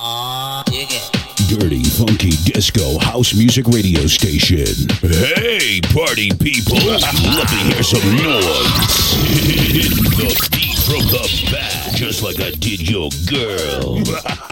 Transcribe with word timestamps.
Dirty 0.00 1.84
Funky 1.84 2.30
Disco 2.50 2.98
House 3.00 3.34
Music 3.34 3.66
Radio 3.68 4.06
Station. 4.06 4.88
Hey, 5.02 5.82
party 5.92 6.30
people! 6.40 6.76
Let 6.86 7.50
me 7.50 7.74
hear 7.74 7.82
some 7.82 8.16
noise. 8.16 8.40
The 10.20 10.48
beat 10.52 10.78
from 10.78 11.02
the 11.08 11.48
back, 11.52 11.94
just 11.94 12.22
like 12.22 12.40
I 12.40 12.50
did 12.52 12.88
your 12.88 13.10
girl. 13.28 14.02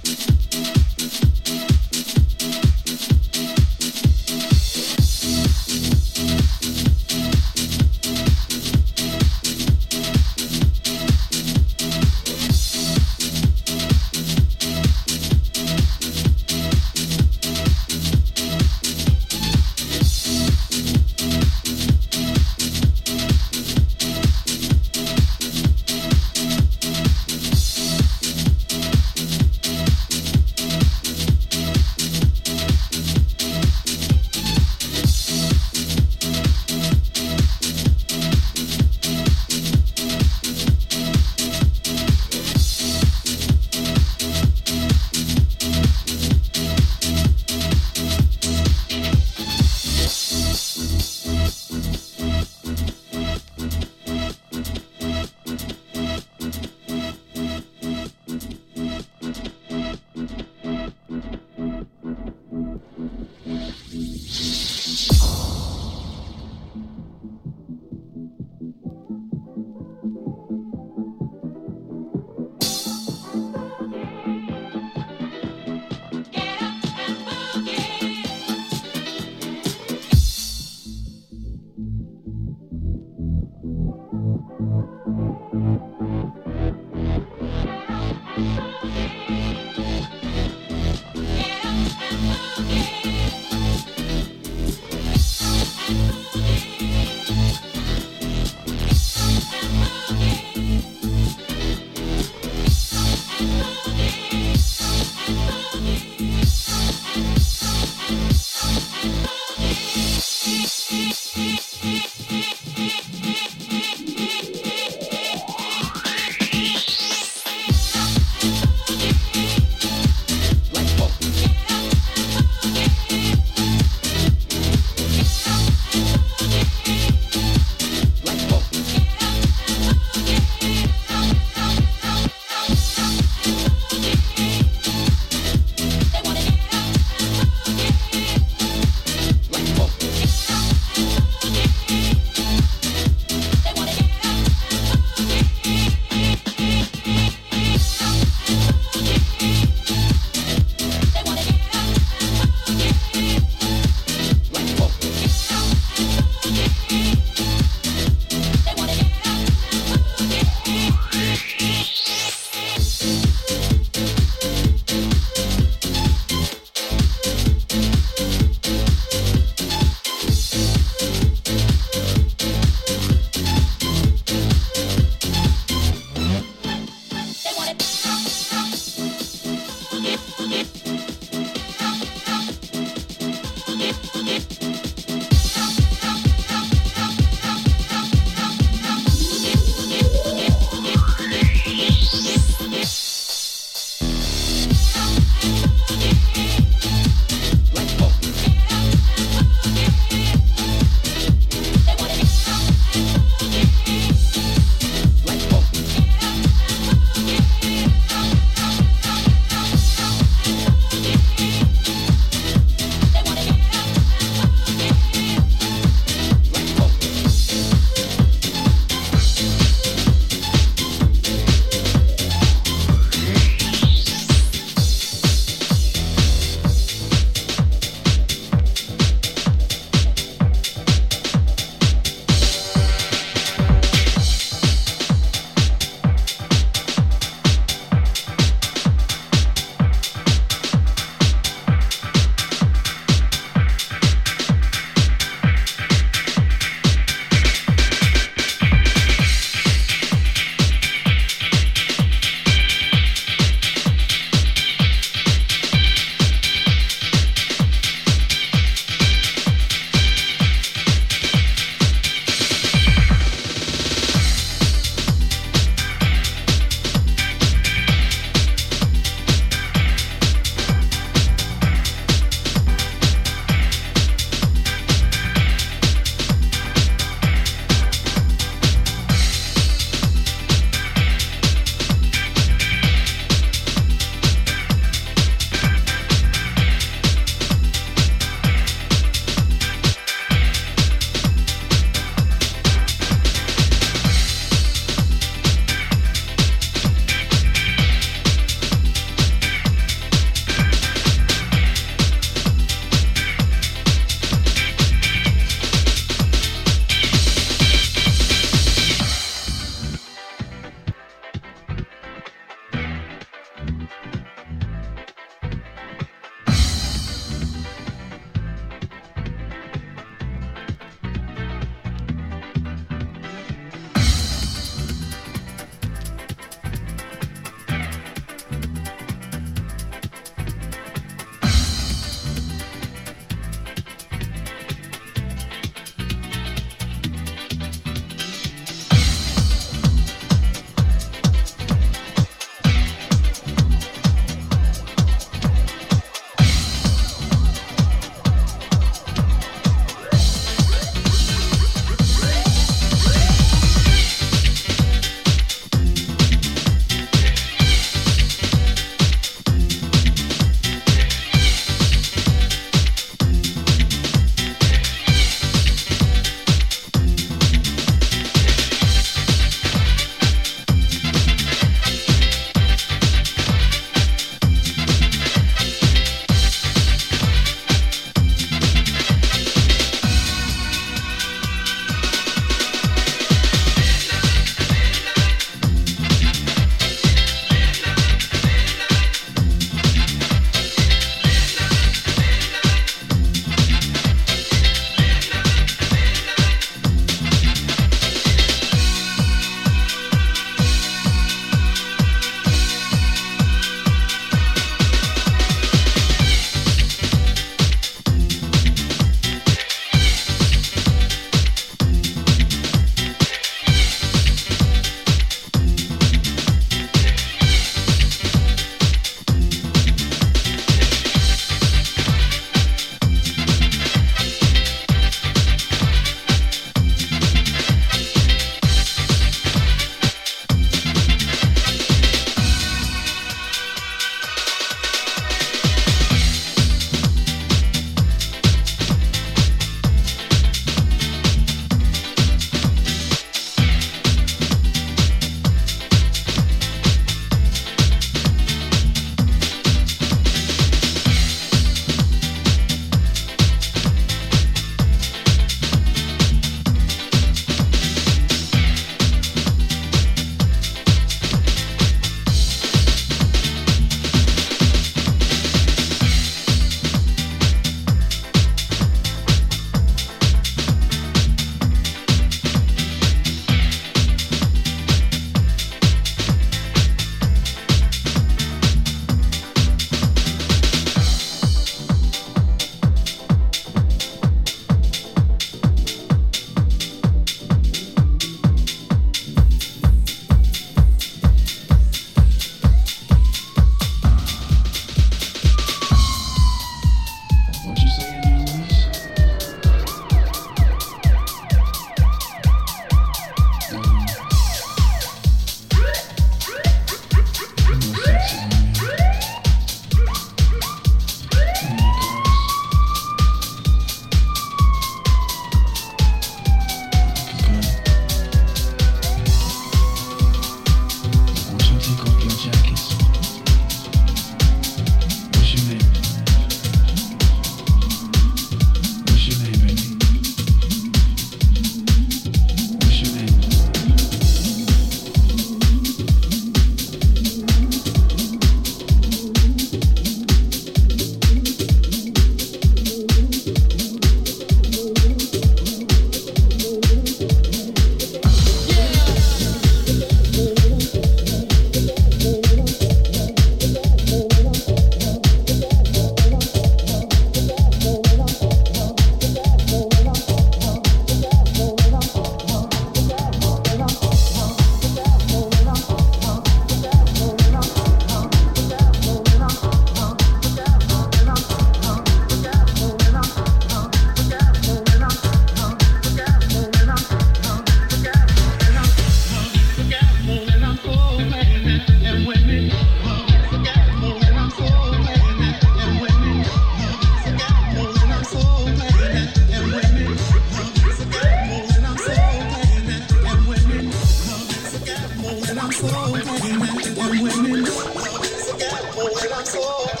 When 599.21 599.31
I'm 599.33 599.45
so 599.45 600.00